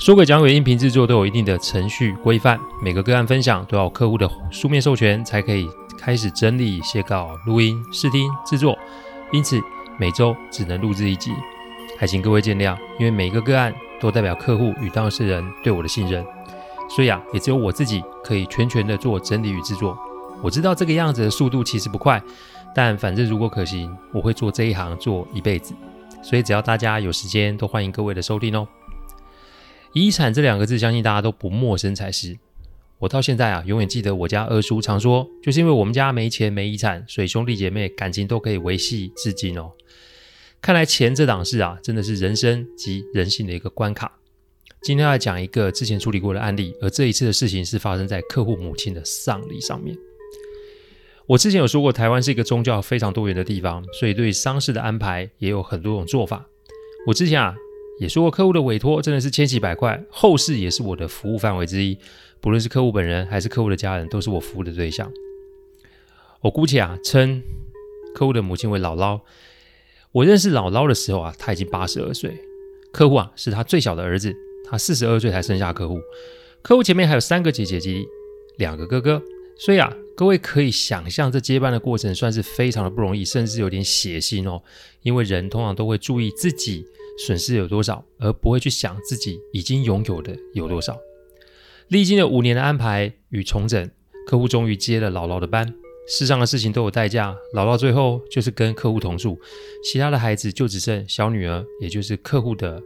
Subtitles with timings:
[0.00, 5.68] 说诡讲鬼音频制作都有一定的程序规范，每个个案分享都要有客户的书面授权才可以
[5.98, 8.74] 开始整理、写稿、录音、试听、制作，
[9.30, 9.60] 因此
[9.98, 11.32] 每周只能录制一集，
[11.98, 12.74] 还请各位见谅。
[12.98, 16.24] 因为每一个个案都代表客户与当事人对我的信任，
[16.88, 19.94] 所以啊，也只有我自己可以全权的做整理与制作。
[20.42, 22.22] 我知道这个样子的速度其实不快，
[22.74, 25.74] 但反正如果可行，我会做这一行做一辈子。
[26.22, 28.66] 所以只要大家有时间，都欢迎各位的收听哦。
[29.92, 32.38] 遗产这两个字，相信大家都不陌生才是。
[33.00, 39.72] 我到现在啊，永远记得我家二叔常说，就是因为我们家没钱没遗产，所以兄弟姐妹感情都可以维系至今哦。
[40.62, 44.12] 看来钱这档事啊，真的是人生及人性的一个关卡。
[44.82, 49.96] 今天要讲一个之前处理过的案例，而这一次的事情是发生在客户母亲的丧礼上面。
[51.26, 56.46] 我之前有说过，台湾是一个宗教非常多元的地方，所以对丧事的安排也有很多种做法。
[57.06, 57.56] 我之前啊。
[58.00, 61.98] 也说过，客户的委托真的是千奇百怪，后事也是我的服务范围之一。
[62.40, 65.12] 不论是客户本人还是客户的家人，都是我服务的对象。
[66.40, 67.42] 我姑且啊称
[68.14, 69.20] 客户的母亲为姥姥。
[70.12, 72.34] 我认识姥姥的时候啊，她已经八十二岁。
[72.90, 74.34] 客户啊是她最小的儿子，
[74.70, 76.00] 她四十二岁才生下客户。
[76.62, 78.06] 客户前面还有三个姐姐及
[78.56, 79.22] 两个哥哥，
[79.58, 84.62] 所以啊，各位可以想象这接班的过程算是非常的不容易，甚至有点血腥哦。
[85.02, 86.86] 因为人通常都会注意自己。
[87.26, 90.98] 损失有多少，而不会去想自己已经拥有的有多少。
[91.88, 93.90] 历经了五年的安排与重整，
[94.26, 95.74] 客户终于接了姥姥的班。
[96.08, 99.38] 世上的事情都有代价，姥姥最后就是跟客户同住，
[99.84, 102.82] 其他的孩子就只剩小女儿，也就是客户的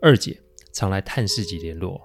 [0.00, 0.38] 二姐，
[0.72, 2.00] 常来探视及联络。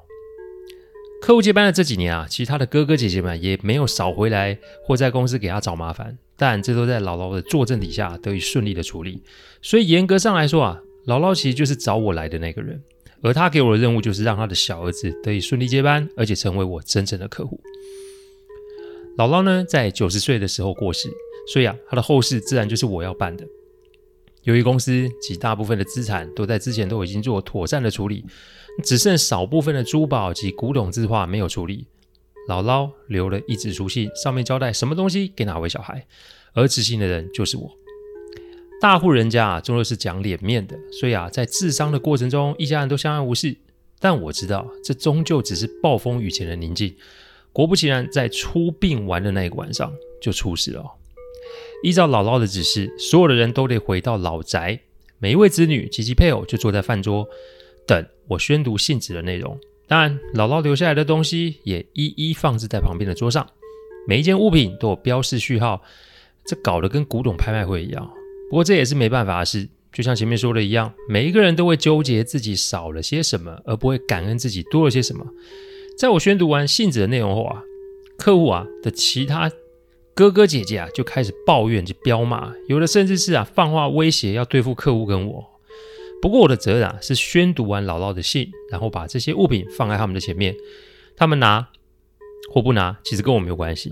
[1.21, 9.23] 客户接班的这几年啊，其他的哥哥姐姐们也没有少回来或在公司给他找麻烦，但这都在姥姥的坐镇底下得以顺利的处理。
[9.61, 10.81] 所以严格上来说啊。
[11.07, 12.83] 姥姥其实就是找我来的那个人，
[13.21, 17.59] 而他给我的任务就是让他的小儿子得以顺利接班，而且成为我真正的客户。
[19.17, 21.09] 姥姥呢，在九十岁的时候过世，
[21.51, 23.45] 所以啊，他的后事自然就是我要办的。
[24.43, 28.25] 由于公司及大部分的资产都在之前都已经做妥善的处理，
[28.83, 31.87] 只剩少部分的珠宝及古董字画没有处理。
[32.49, 36.05] 姥姥留了一纸书信，上面交代什么东西给哪位小孩，
[36.53, 37.71] 而执行的人就是我。
[38.79, 43.55] 大户人家啊，终究是讲脸面的，所以啊，在治丧的过程中，一家人都相安无事。
[43.99, 46.95] 但我知道，这终究只是暴风雨前的宁静。
[47.51, 50.85] 果不其然，在出殡完的那个晚上，就出事了。
[51.81, 54.79] 依照姥姥的指示，所有的人都得回到老宅，
[55.17, 57.27] 每一位子女及其配偶就坐在饭桌，
[57.87, 59.59] 等我宣读信纸的内容。
[59.87, 63.47] 当然，姥姥留下来的东西也一一放置在旁边的桌上，
[64.07, 65.81] 每一件物品都有标示序号，
[66.45, 68.07] 这搞得跟古董拍卖会一样。
[68.49, 75.25] 不过这也是没办法的事，就像前面说的一样，每一个人都会纠结自己少了些什么，而不会感恩自己多了些什么。
[75.97, 77.61] 在我宣读完信纸的内容后啊，
[78.17, 79.51] 客户啊的其他
[80.15, 85.45] 哥哥姐姐啊就开始抱怨及飙骂，有的甚至是啊放话威胁要对付客户跟我。
[86.21, 90.55] 不过我的责任啊是宣读完姥姥的信，然后把这些物品放在他们的前面，
[91.15, 91.67] 他们拿
[92.51, 93.91] 或不拿，其实跟我没有关系。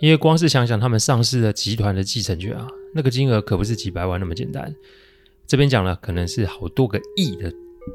[0.00, 4.74] 因为光是想想他们上市的集团的继承权啊，那个金额可不是几百万那么简单。
[5.46, 7.52] 这边讲了，可能是好多个亿的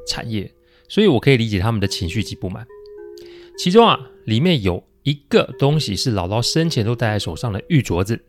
[0.08, 0.54] 产业，
[0.88, 2.68] 所以我可以理解他们的情绪及不满。
[3.58, 8.20] 其中啊，里面有一个东西是姥姥生前都戴在手上的玉镯子。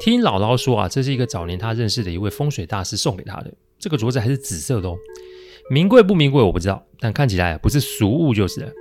[0.00, 3.52] 听姥姥说啊，这是一个早年她认识的一位风水大师送给她的。
[3.78, 4.96] 这个镯子还是紫色的哦，
[5.70, 8.72] 名贵不名贵我不知道，但看起来不是俗物就是了。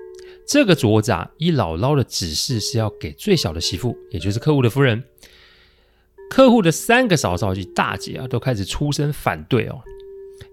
[0.47, 5.03] 这个镯子啊，依姥姥的指示是要给最小的媳妇，也就是客户的夫人。
[6.29, 9.79] 客户的三个嫂嫂及大姐啊，都开始出声反对哦。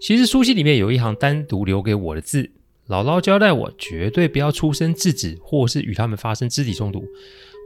[0.00, 2.50] 其实书信里面有一行单独留给我的字，
[2.88, 7.04] 姥姥交代我绝对不要出声制止，或是与他们发生肢体冲突。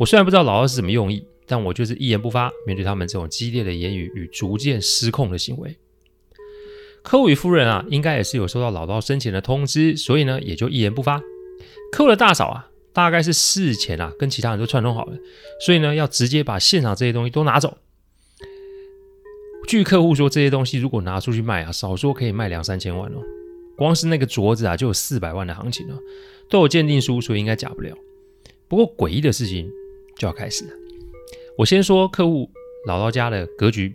[0.00, 5.76] 我虽然不知道姥姥是什么用意，但我就是一言不发，面对他们这种激烈的言语与逐渐失控的行为。
[7.02, 11.20] 客户与夫人啊，应该也是有收到姥姥生前的通知，所以呢，也就一言不发。
[11.92, 15.16] 客户的大嫂啊，大概是事前啊跟其他人都串通好了，
[15.64, 17.78] 所以呢要直接把现场这些东西都拿走。
[19.66, 23.18] 据客户说，这些东西如果拿出去卖啊，少说可以卖两三千万哦。
[23.76, 25.98] 光是那个镯子啊就有四百万的行情了，
[26.48, 27.94] 都有鉴定书，所以应该假不了。
[28.68, 29.68] 不过诡异的事情
[30.16, 30.70] 就要开始了。
[31.58, 32.48] 我先说客户
[32.86, 33.92] 姥姥家的格局，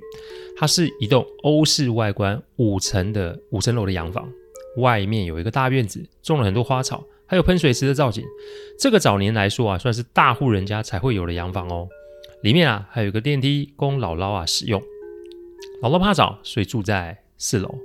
[0.58, 4.30] 它是一栋欧式外观五层的五层楼的洋房，
[4.78, 8.24] 外面有一个大院子，种了很多花草，还有喷水池的造景。
[8.78, 11.88] 这个早年来说啊，算是大户人家才会有的洋房哦。
[12.44, 14.82] 里面啊还有一个电梯供姥姥啊使用。
[15.82, 17.76] 姥姥怕吵，所以住在四楼。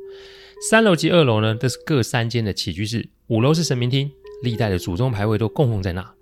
[0.69, 3.08] 三楼及二楼呢，都是各三间的起居室。
[3.28, 4.10] 五楼是神明厅，
[4.43, 6.14] 历代的祖宗牌位都供奉在那。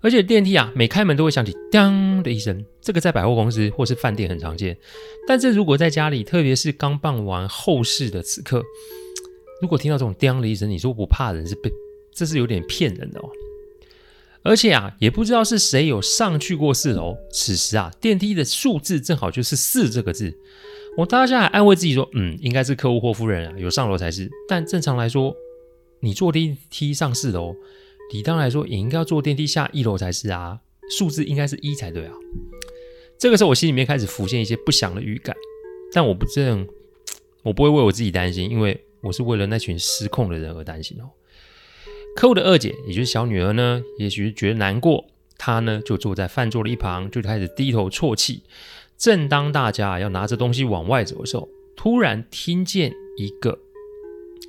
[0.00, 4.76] 而且电梯啊，每开门都会响起“当”的一声，这个在百货公司或是饭店很常见。
[5.26, 8.62] 但是如果在家里，特别是刚办完后事的此刻，
[9.60, 11.70] 如果听到这种“当”的一声，你说不怕人是被，
[12.14, 13.28] 这是有点骗人的哦。
[14.42, 20.38] 而且啊，也不知道是谁有上去过四楼，此时啊，电梯的数字正好就是四这个字。
[20.96, 25.34] 我当下还安慰自己说：“嗯，应该是客户或夫人啊，有上楼才是。”但正常来说，
[26.00, 27.54] 你坐电梯上四楼。
[28.12, 30.58] 理当来说，也应该要坐电梯下一楼才是啊，
[30.90, 32.12] 数字应该是一才对啊。
[33.16, 35.36] 这个时候，我心里面开始浮现一些不祥的预感，
[35.92, 36.66] 但我不这样，
[37.44, 41.08] 我不会为我自己担心，因为我是为了那群失控的人而担心哦。
[42.16, 45.06] 客户的二姐，也就是小女儿呢，也许是觉得难过，
[45.38, 48.42] 她呢就坐在饭桌的一旁，就开始低头啜泣。
[49.00, 53.58] 正当大家要拿着东西往外走的时候，突然听见一个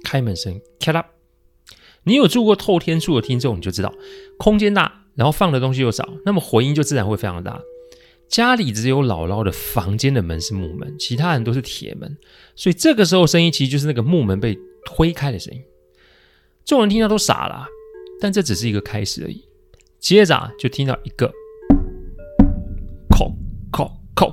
[0.03, 1.05] 开门声，咔啦。
[2.03, 3.93] 你有住过透天厝的听众，你就知道，
[4.37, 7.61] 空间大，然后放的东西又少，那么回音就自然会非常大。
[8.27, 12.17] 家里只有姥姥的房间的门是木门，其他人都是铁门，
[12.55, 15.61] 所以这个时候声音其实就是那个木门被推开的声音。
[16.65, 17.65] 众人听到都傻了，
[18.19, 19.45] 但这只是一个开始而已。
[19.99, 21.31] 接着，就听到一个“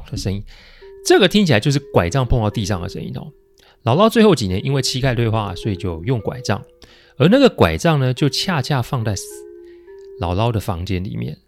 [0.11, 0.43] ”的声音，
[1.05, 3.33] 这个听起来就是拐杖碰到地上的声音哦。
[3.85, 6.63] 姥姥最后几年因为膝盖退化，所以就用拐杖。
[7.17, 9.15] 而那个拐杖呢，就恰恰放在
[10.21, 11.39] 姥姥的房间里面。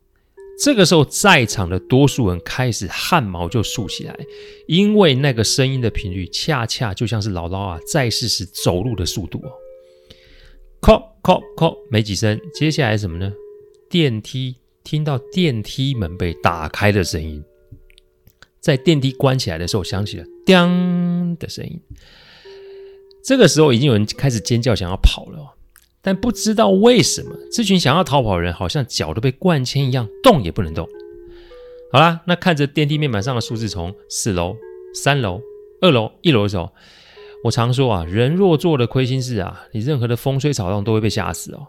[0.62, 4.14] 这个时候，在场的多数人开始汗毛就竖起来，
[4.68, 9.50] 因为那个声音的频率恰恰就像是姥姥啊在世时走路的速度哦。
[10.82, 13.32] 叩叩叩，没几声，接下来什么呢？
[13.88, 17.42] 电梯，听到电梯门被打开的声音，
[18.60, 21.80] 在电梯关起来的时候，响起了“叮”的声音。
[23.24, 25.56] 这个时候，已经有人开始尖叫，想要跑了。
[26.02, 30.88] 但不知道为什么，这群想要逃跑的人好像脚都被灌铅一样，动也不能动。
[31.92, 34.56] 好啦，那看着电梯面板上的数字从四楼、
[34.94, 35.40] 三楼、
[35.82, 36.70] 二楼、一楼的时候，
[37.44, 41.66] 我常说啊，人若做了亏心事啊，你任何的风吹草动都会被吓死哦。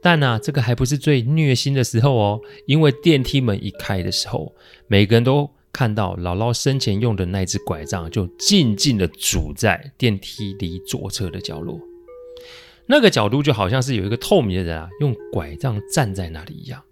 [0.00, 4.54] 但呢、啊，这个还不是最虐心的时候哦，因为电梯门一开的时候，
[4.86, 11.80] 每个人都看到姥姥生前用的那只拐杖就静静的杵在电梯里左侧的角落。
[12.86, 16.82] 那个角度就好像是有一个透明的人啊，用拐杖站在那里一样。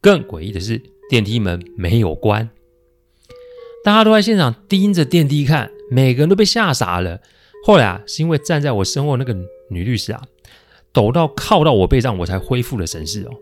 [0.00, 0.80] 更诡异的是，
[1.10, 2.48] 电梯门没有关，
[3.84, 7.20] 大家都在现场盯着电梯看，每个人都被吓傻了。
[7.64, 9.36] 后来啊，是因为站在我身后那个
[9.68, 10.22] 女律师啊，
[10.92, 13.32] 抖到靠到我背上，我才恢复了神识哦。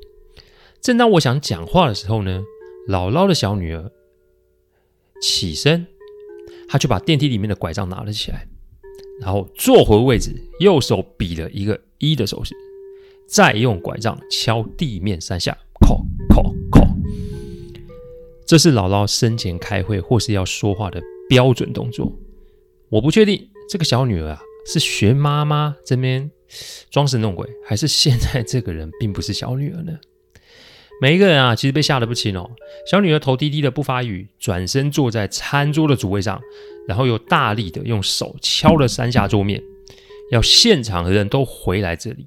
[0.81, 2.43] 正当我想讲话的时候呢，
[2.88, 3.93] 姥姥的小女儿
[5.26, 5.87] 起身，
[6.69, 8.47] 他就把电梯里面的拐杖拿了起来。
[9.23, 12.55] 然后坐回位置，右手比了一个一的手势，
[13.26, 16.87] 再用拐杖敲地面三下，叩叩叩。
[18.47, 22.12] 这是姥姥生前开会或是要说话的标准动作。
[22.90, 26.31] 我不确定这个小女儿啊是学妈妈这边
[26.90, 29.99] 装神弄鬼，还是现在这个人并不是小女儿呢？
[31.00, 32.50] 每一个人啊，其实被吓得不轻哦。
[32.90, 36.40] 小女儿头低低的不发语，转身坐在餐桌的主位上。
[36.86, 39.62] 然后又大力的用手敲了三下桌面，
[40.30, 42.26] 要现场的人都回来这里。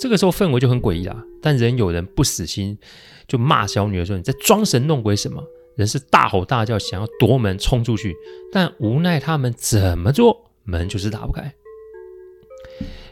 [0.00, 2.78] 这个时候氛围就很诡异啦，但仍有人不死心，
[3.26, 5.44] 就骂小女儿说：“你在装神弄鬼什么？”
[5.76, 8.16] 人是大吼大叫，想要夺门冲出去，
[8.50, 11.52] 但无奈他们怎么做，门就是打不开。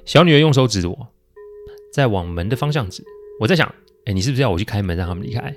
[0.06, 1.08] 小女儿用手指着我，
[1.92, 3.04] 在往门的方向指。
[3.40, 3.74] 我在想
[4.06, 5.54] ：“哎，你是不是要我去开门让他们离开？”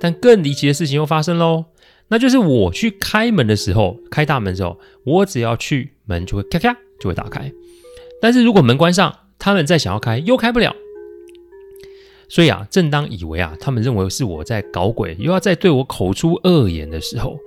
[0.00, 1.66] 但更离奇的事情又发生喽。
[2.08, 7.52] 那就是我去开门的时候，开大门的时候，我只要去门就会咔咔就会打开。
[8.20, 10.74] 但是如果门关上，他们再想要开又开不了。
[12.28, 17.38] 所以啊，正当以为啊他们认为是我在搞鬼，又要再对我口出恶言的时候，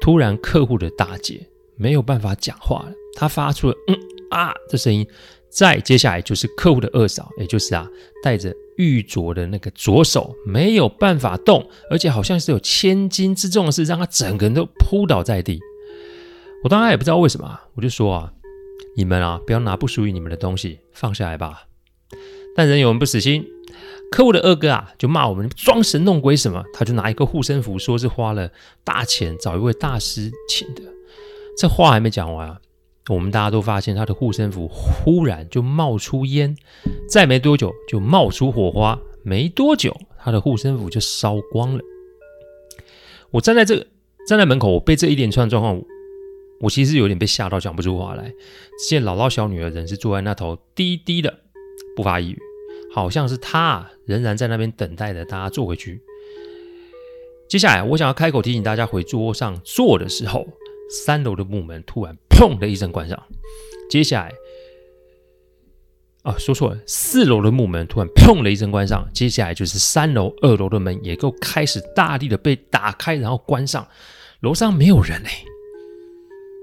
[0.00, 3.96] 突然客户的大姐没有办法讲话了，她发出了嗯
[4.30, 5.06] 啊的声音。
[5.52, 7.86] 再接下来就是客户的二嫂，也就是啊
[8.22, 8.52] 带着。
[8.78, 15.60] 玉镯的那个左手没有办法动，而且好像是有千斤之重的事，让他整个人都扑倒在地。
[16.64, 18.32] 我当然也不知道为什么，我就说啊，
[18.96, 21.64] 你们啊，不要拿不属于你们的东西，放下来吧。
[22.56, 23.46] 但仍有人不死心，
[24.10, 28.50] 客户的二哥啊，就骂我们装神弄鬼什么，他就拿一个护身符，说是花了
[28.82, 30.82] 大钱找一位大师请的。
[31.58, 32.58] 这话还没讲完啊，
[33.08, 36.56] 我们大家都发现他的护身符忽然就冒出烟，
[37.08, 41.82] 再没多久就冒出火花，没多久他的护身符就烧光了。
[43.30, 43.86] 我站在这个
[44.26, 45.82] 站在门口，我被这一连串状况。
[46.60, 48.28] 我其实有点被吓到，讲不出话来。
[48.78, 51.40] 只见姥姥小女儿仍是坐在那头，低低的，
[51.96, 52.38] 不发一语，
[52.94, 56.00] 好像是她仍然在那边等待着大家坐回去。
[57.48, 60.46] 接下来，我想要开口提醒大家回桌上坐的时候，
[61.04, 63.20] 三楼的木门突然砰的一声关上。
[63.88, 64.32] 接下来，
[66.22, 69.08] 啊，说错了，四楼的木门突然砰的一声关上。
[69.12, 73.86] 接下来就是三楼、二楼的门也都开始大力的被打开，然后关上。
[74.40, 75.28] 楼上没有人嘞、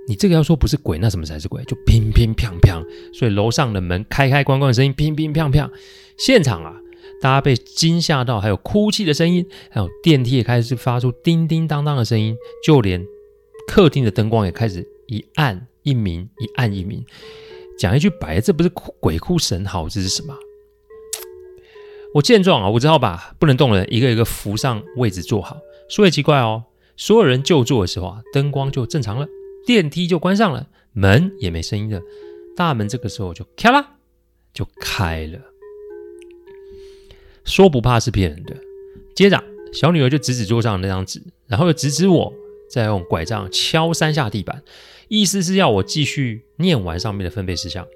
[0.08, 1.64] 你这个要说不是鬼，那什么才是鬼？
[1.64, 2.84] 就乒乒乓乓，
[3.14, 5.70] 所以楼上的门开开关关的声音，乒乒乓乓。
[6.18, 6.76] 现场啊，
[7.22, 13.06] 大家被惊吓到，还有哭泣的声音，还有电梯也开始发出叮叮当当的声音，就连
[13.70, 17.06] 客厅的灯光也开始一暗一明，一暗一明。
[17.78, 20.36] 讲一句白，这不是鬼哭神嚎，这是什么？
[22.16, 25.56] 我见状啊，我只好把不能动的人一个一个扶上位置坐好。
[25.88, 26.64] 说也奇怪哦，
[26.98, 29.28] 所有人就坐的时候啊，灯光就正常了。
[29.68, 32.02] 电梯就关上了，门也没声音了，
[32.56, 33.98] 大门这个时候就咔啦
[34.52, 35.40] 就开了。
[37.46, 38.58] 说不怕是骗人的。
[39.16, 42.34] 接着，小女儿就指指桌上的那张纸，然后又指指我，
[42.70, 44.62] 再用拐杖敲三下地板，
[45.08, 47.88] 意思是要我继续念完上面的分配事项。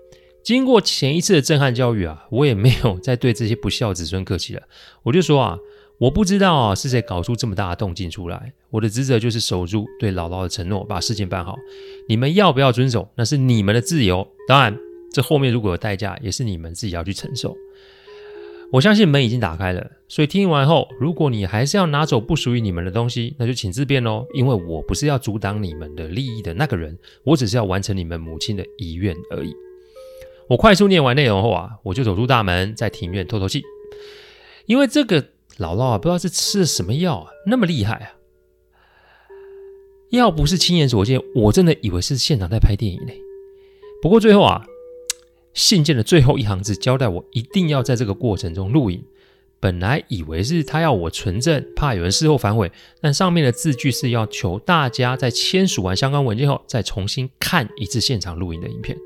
[0.41, 4.63] 经过前一次的震撼教育啊，我也没有再对这些不孝子孙客气了，
[5.03, 5.57] 我就说啊。
[5.99, 8.51] 我不知道啊，是谁搞出这么大的动静出来？
[8.71, 11.55] 我的职责就是守住对姥姥的承诺，把事情办好。
[12.09, 14.27] 你们要不要遵守，那是你们的自由。
[14.47, 14.75] 当然，
[15.13, 17.55] 这后面如果有代价，也是你们自己要去承受。
[18.73, 24.25] 我相信门已经打开了，所以听完后，如果你还是要拿走不属于你们的东西，那就请自便喽。
[24.33, 29.53] 因为我不是要阻挡你们的利益的那个人，我只是要完成你们母亲的遗愿而已。
[30.49, 33.61] 我快速念完内容后啊，我就走出大门，在庭院透透气，
[34.65, 35.23] 因为这个。
[35.59, 38.17] 姥姥啊，不知道是吃了什么药啊，那么厉害啊！
[40.09, 43.13] 要不是亲眼所见，我真的以为是现场在拍电影呢。
[44.01, 44.65] 不过最后啊，
[45.53, 49.03] 信件的最后一行字交代我一定要在这个过程中录影。
[49.59, 52.69] 本来以为是他要我存证，怕有人事后反悔，
[52.99, 58.97] 但上面的字句是要求大家在签署完相关文件后，再重新看一次现场录影的影片。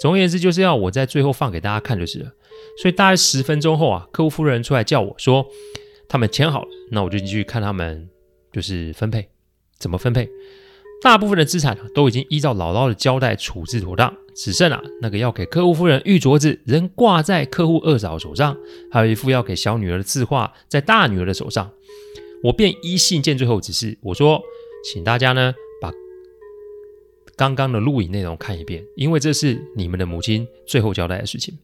[0.00, 2.32] 总而言之，就是要我在最后放给大家看就是了。
[2.80, 5.46] 所以大概十分钟后啊，客户夫人出来叫我说，
[6.08, 8.08] 他们签好了，那我就进去看他们
[8.50, 9.28] 就是分配
[9.78, 10.26] 怎么分配。
[11.02, 18.56] 大部分的资产都已经依照姥姥的交代处置妥当，只剩啊那个要给客户夫人玉镯子仍挂在客户二嫂手上，
[18.90, 21.70] 还有一副要给小女儿的字画在大女儿的手上。
[22.44, 24.40] 我便依信件最后指示，我说，
[24.84, 25.92] 请大家呢把
[27.36, 31.58] 刚刚的录影内容看一遍，因为这是你们的母亲最后交代的事情。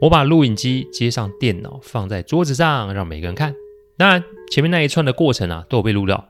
[0.00, 3.54] 我把录影机接上电脑，放在桌子上，让每个人看。
[3.96, 6.28] 当然，前面那一串的过程啊，都有被录到。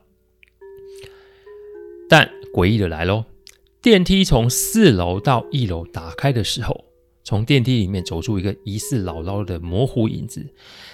[2.54, 3.24] 诡异的来喽，
[3.80, 6.84] 电梯从四楼到一楼打开的时候，
[7.22, 10.46] 从电梯里面走出一个疑似姥姥的模糊影子。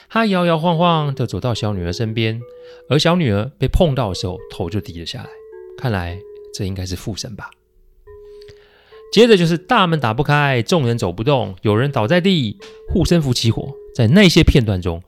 [0.08, 2.40] 她摇摇晃晃地走到小女儿身边，
[2.88, 5.30] 而小女儿被碰到的时候，头就低了下来。
[5.78, 6.18] 看来
[6.54, 7.50] 这应该是附身吧。
[9.12, 12.58] 接着就是大门打不开，众人走不动，有人倒在地，
[12.92, 13.72] 护身符起火。
[13.94, 15.02] 在那些片段中，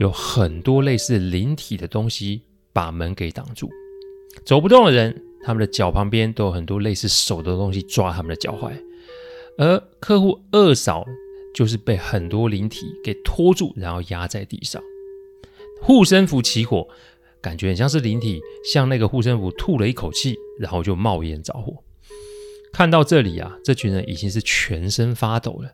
[0.00, 3.68] 有很多类似灵体的东西把门给挡住。
[4.44, 8.72] 走不动的人，他们的脚旁边都有很多类似手的东西抓他们的脚踝。
[9.56, 11.04] 而客户二嫂
[11.54, 14.80] 就是被很多灵体给拖住，然后压在地上。
[15.82, 16.86] 护身符起火，
[17.40, 18.40] 感觉很像是灵体
[18.72, 21.82] 向那个护身符吐了一口气，然后就冒烟着火。
[22.72, 25.72] 看到这里啊，这群人已经是全身发抖了。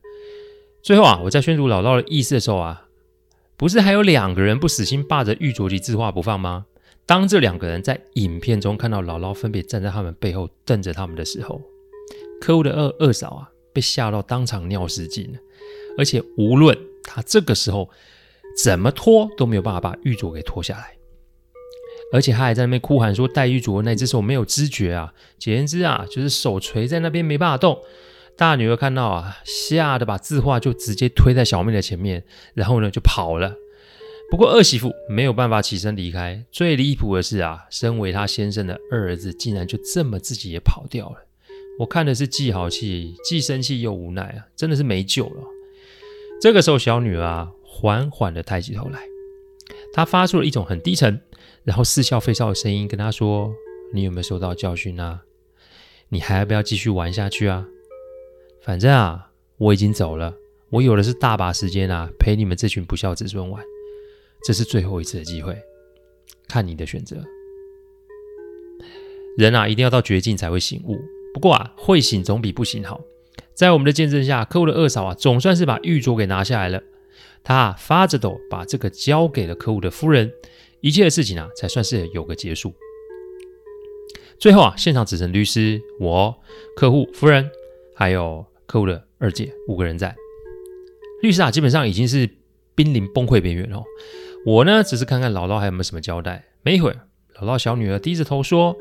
[0.82, 2.88] 最后啊，我在宣读老道的意思的时候啊，
[3.56, 6.66] 不是还有两个人不死心霸着玉镯及字画不放吗？
[7.06, 11.60] 当这两个人在影片中看到姥姥分别站在他们背后瞪着他们的时候，
[12.40, 15.38] 客户的二二嫂啊，被吓到当场尿失禁了。
[15.98, 17.90] 而且无论他这个时候
[18.62, 20.96] 怎么拖，都没有办法把玉镯给脱下来。
[22.12, 27.80] 而且他还在那边哭喊说：“戴玉镯的那只手没有知觉啊！”简言之啊，就是手垂在那边没办法动。
[28.36, 33.56] 大女儿看到啊，吓得把字画就直接推在小妹的前面，然后呢就跑了。
[34.34, 36.44] 不过二媳妇没有办法起身离开。
[36.50, 41.24] 最离谱的是啊，身为她先生的二儿子竟然就这么自己也跑掉了。
[41.78, 45.40] 我看的是既好气，既生气又无奈啊，真的是没救了。
[46.42, 48.98] 这个时候，小女儿啊，缓缓的抬起头来，
[49.92, 51.20] 她发出了一种很低沉，
[51.62, 53.54] 然后似笑非笑的声音，跟她说
[53.94, 55.20] ：“你有没有受到教训啊？
[56.08, 57.64] 你还要不要继续玩下去啊？
[58.62, 60.34] 反正啊，我已经走了，
[60.70, 63.62] 我有的是大把时间啊，陪你们这群不孝子孙玩。
[64.44, 65.56] 这是最后一次的机会，
[66.48, 67.16] 看你的选择。
[69.36, 70.98] 人啊，一定要到绝境才会醒悟。”
[71.34, 73.00] 不过啊，会醒总比不醒好。
[73.54, 76.80] 在我们的见证下，客户的二嫂啊，总算是把玉镯给拿下来了。
[77.42, 80.32] 她啊，发着抖把这个交给了客户的夫人，
[80.80, 82.72] 一切的事情啊，才算是有个结束。
[84.38, 86.36] 最后啊，现场只剩律师、我、
[86.76, 87.50] 客户、夫人，
[87.96, 90.14] 还有客户的二姐五个人在。
[91.22, 92.28] 律师啊，基本上已经是
[92.76, 93.82] 濒临崩溃边缘了。
[94.46, 96.44] 我呢，只是看看姥姥还有没有什么交代。
[96.62, 98.76] 没一会儿，姥姥小女儿低着头说：“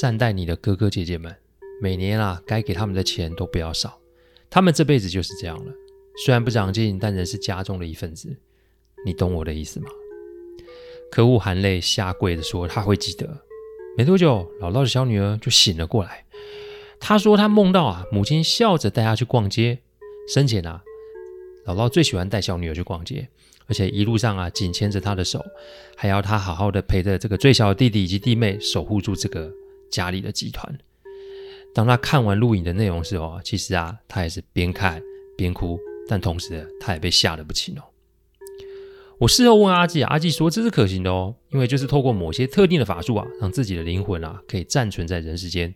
[0.00, 1.36] 善待你的哥哥姐姐们。”
[1.82, 3.98] 每年啊，该给他们的钱都不要少。
[4.48, 5.72] 他们这辈子就是这样了，
[6.24, 8.34] 虽然不长进，但仍是家中的一份子。
[9.04, 9.86] 你懂我的意思吗？
[11.10, 13.42] 客户含泪下跪的说：“他会记得。”
[13.98, 16.24] 没多久，姥姥的小女儿就醒了过来。
[16.98, 19.80] 她说：“她梦到啊，母亲笑着带她去逛街。
[20.32, 20.82] 生前啊，
[21.66, 23.28] 姥姥最喜欢带小女儿去逛街，
[23.66, 25.44] 而且一路上啊，紧牵着她的手，
[25.96, 29.50] 还要她好好的陪着这个最小的弟弟以及弟妹，守护住这个
[29.90, 30.78] 家里的集团。”
[31.74, 35.02] 当他看完录影的内容时候，其实啊，他也是边看
[35.38, 37.82] 边哭，但同时他也被吓得不轻哦。
[39.18, 45.72] 我事后问阿纪啊，阿纪说这是可行的哦，因为就是透过某些特定的法术啊，让自己的灵魂啊可以暂存在人世间，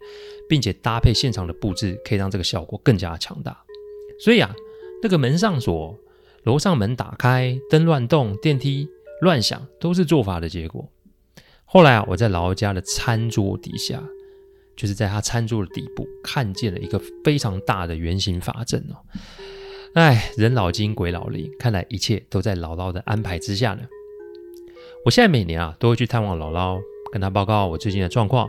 [0.47, 3.57] 并且搭配现场的布置，可以让这个效果更加强大。
[4.21, 4.55] 所以啊，
[5.03, 5.99] 那个门上锁、
[6.45, 8.89] 楼上门打开、灯乱动、电梯
[9.21, 10.89] 乱响，都是做法的结果。
[11.65, 14.03] 后来啊，我在老家的餐桌底下。
[14.77, 19.01] 就是在他餐桌的底部看见了一个非常大的圆形法阵哦，
[19.95, 23.81] 哎，人老精鬼老灵，看来一切都在姥姥的安排之下呢。
[25.07, 26.79] 我现在每年啊都会去探望姥姥，
[27.11, 28.47] 跟她报告我最近的状况。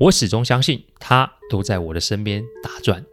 [0.00, 3.04] 我始终相信她都在我的身边打转。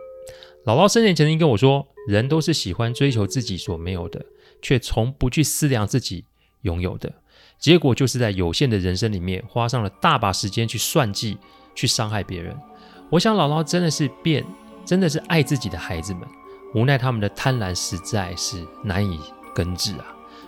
[0.65, 4.25] 姥姥生前曾经跟我说，人都是喜欢追求自己所没有的，
[4.61, 6.25] 却从不去思量自己
[6.61, 7.13] 拥有的，
[7.59, 11.37] 结果就是在有限的人生里面花上了大把时间去算计。
[11.75, 12.55] 去伤害别人，
[13.09, 14.45] 我想姥姥真的是变，
[14.85, 16.21] 真的是爱自己的孩子们，
[16.75, 19.19] 无奈他们的贪婪实在是难以
[19.55, 20.05] 根治啊，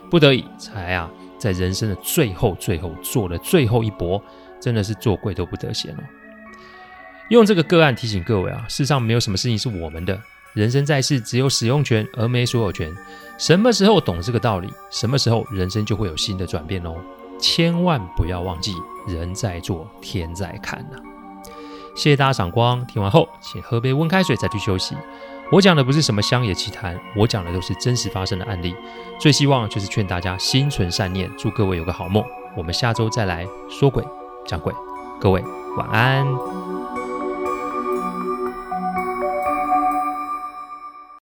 [0.08, 4.22] 不得已才啊，在人生的最后最后做了最后一搏，
[4.60, 5.98] 真的是做鬼都不得闲哦。
[7.28, 10.20] 用这个个案提醒各位啊，世上没有什么事情是我们的，
[10.52, 12.94] 人生在世只有使用权而没所有权。
[13.38, 16.94] 什么时候懂这个道理，什么时候人生就会有新的转变哦。
[17.38, 18.74] 千万不要忘记，
[19.08, 20.98] 人在做，天在看呐、
[21.96, 24.96] 谢谢大家赏光，听完后请喝杯温开水再去休息。
[25.52, 28.74] 我讲的不是什么乡野奇谈，我讲的都是真实发生的案例。
[29.20, 32.24] 最希望就是劝大家心存善念，祝各位有个好梦。
[32.56, 34.02] 我们下周再来说鬼
[34.46, 34.72] 讲鬼，
[35.20, 35.42] 各位
[35.76, 36.65] 晚安。